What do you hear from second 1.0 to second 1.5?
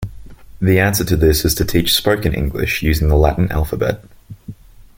to this